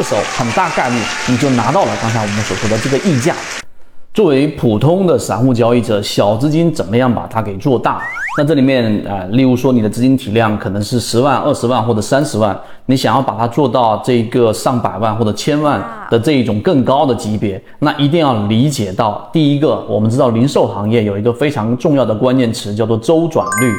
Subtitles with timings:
[0.00, 0.96] 这时候很大概率
[1.28, 3.34] 你就拿到了刚才我们所说的这个溢价。
[4.14, 8.00] 作为普通的散户交易者，小资金怎么样把它给做大？
[8.38, 23.70] 那这里面啊，例如说你的资金体量可能是十万、二十万或者三十万，你想要把它做到这个上百万或者千万的这一种更高的级别，那一定要理解到，第一个，我们知道零售行业有一个非常重要的关键词叫做周转率。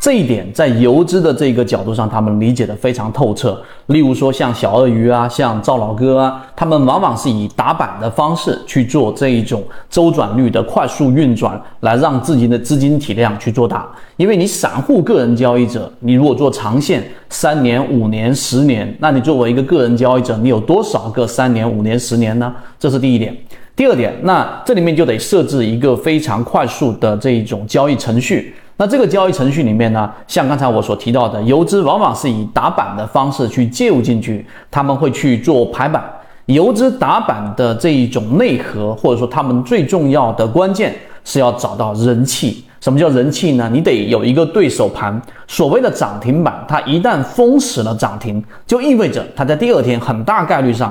[0.00, 3.60] 这一点在游资的这个角度上，他们理解的非常透彻。
[3.88, 13.86] 例如说，像小鳄鱼啊，像赵老哥啊，他们往往是以打板的方式去做这一种周转率的快速运转，来让自己的资金体量去做大。
[14.16, 22.50] 因为你散户个人交易者，你如果做长线，三年、五年、十年，那你作为一个个人交易者，你有多少个三年、五年、十年呢？
[22.78, 23.36] 这是第一点。
[23.76, 28.54] 第二点，那这里面就得设置一个非常快速的这一种交易程序。
[28.80, 36.02] 那这个交易程序里面呢，像刚才我所提到的，游资往往是以打板的方式去介入进去，他们会去做排版。
[36.46, 42.64] 游资打板的这一种内核，或者说他们最重要的关键是要找到人气。
[42.80, 43.68] 什么叫人气呢？
[43.70, 45.20] 你得有一个对手盘。
[45.46, 50.90] 所谓的涨停板，它一旦封死了涨停，就意味着它在第二天很大概率上，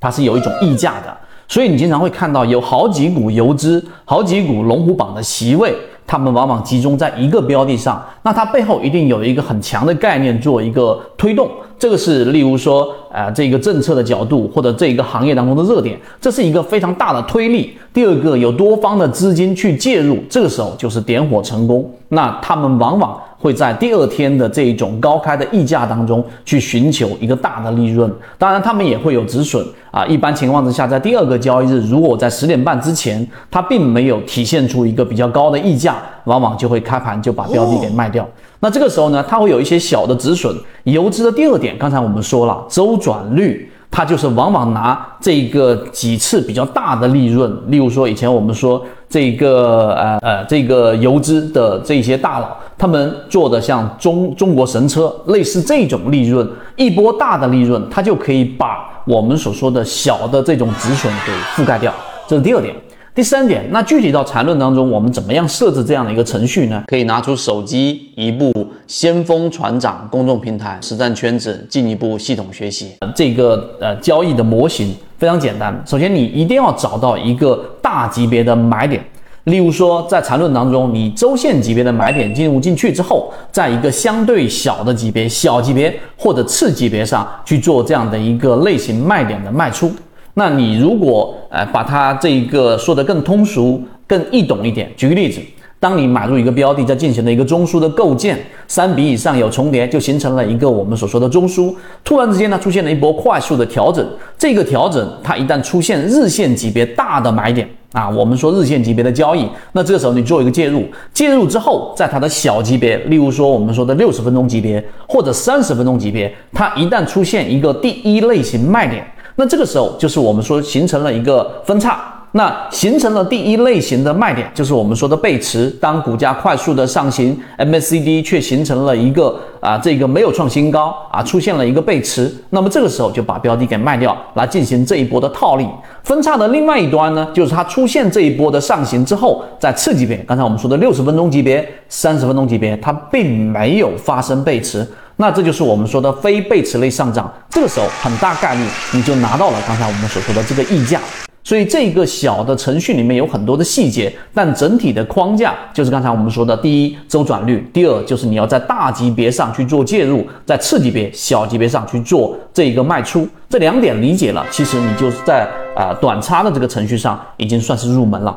[0.00, 1.14] 它是有一种溢价的。
[1.46, 5.76] 所以你经常会看到有好几股游资、好几股龙虎榜的席位。
[6.12, 11.48] 他们往往集中在一个标的上，那它背后一定有一个很强的概念做一个推动。
[11.78, 17.74] 这个是例如说，呃，这个政策的角度或者这一个行业当中的热点，这是一个非常大的推力。
[17.94, 21.90] 第二个，有多方的资金去介入，这个时候就是点火成功。
[22.10, 28.08] 那他们往往会在第二天的这一种高开的溢价当中去寻求一个大的利润。
[28.38, 30.06] 当然，他们也会有止损啊。
[30.06, 38.24] 一般情况之下，在第二个交易日，如果在十点半之前，它并没有体现出一个比较高的溢价，往往就会开盘就把标的给卖掉。
[38.60, 40.56] 那这个时候呢，它会有一些小的止损。
[40.84, 47.56] 游资的第二点，刚才我们说了，周转率，他就是往往拿这个几次比较大的利润。
[47.68, 61.92] 例如说，以前我们说这个呃呃这个游资的这些大佬，他们做的像中中国神车类似这种利润，一波大的利润，它就可以把我们所说的小的这种止损给覆盖掉。
[62.26, 62.74] 这是第二点。
[63.14, 66.82] 第三点，那具体到缠论当中，我们怎么样设置这样的一个程序呢？
[66.86, 68.50] 可以拿出手机，一部
[68.86, 75.78] 先锋船长公众平台实战圈子，进一步系统学习这个呃交易的模型非常简单。
[75.86, 79.04] 首先，你一定要找到一个大级别的买点，
[79.44, 89.92] 例如说在缠论当中，你周线级别的买点进入进去之后，在一个相对小的级别、小级别或者次级别上去做这样的一个类型卖点的卖出。
[90.34, 95.40] 那你如果呃把它这一个说的更通俗、更易懂一点，举个例子，
[95.78, 101.74] 当你买入一个标的，在进行了一个中枢的构建，三笔以上有重叠，就形成了一个我们所说的中枢。
[102.02, 104.06] 突然之间呢，出现了一波快速的调整，
[104.38, 119.04] 这个调整它一旦出现日线级别大的买点啊，我们说日线级别的交易，那这个时候你做一个介入，介入之后，在它的小级别，例如说我们说的六十分钟级别或者三十分钟级别，它一旦出现一个第一类型卖点。
[119.36, 122.00] 那这个时候就是我们说形成了一个分叉，
[122.32, 125.68] 那形成了第一类型的卖点，就是我们说的背驰。
[125.80, 135.66] 当股价快速的上行，MACD 却形成了一个啊这个没有创新高啊，出现了一个背驰，那么这个时候就把标的给卖掉，来进行这一波的套利。
[136.04, 144.86] 分叉的另外一端呢，就是它出现这一波的上行之后，在次级别，刚才我们说的六十分钟级别、三十分钟级别，它并没有发生背驰。
[145.22, 151.00] 那这就是我们说的非背驰类上涨，这个时候很大概率你就拿到了刚才我们所说的这个溢价。
[151.44, 163.28] 所以这个小的程序里面有很多的细节，但整体的框架就是刚才我们说的：第一，周转率；第二，就是你要在大级别上去做介入，在次级别、小级别上去做这一个卖出。
[163.48, 168.36] 这两点理解了，其实你就是在啊短差的这个程序上已经算是入门了。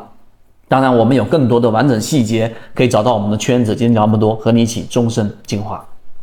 [0.68, 3.76] 当然，我们有更多的完整细节可以找到我们的圈子。
[3.76, 5.84] 今天聊那么多，和你一起终身进化。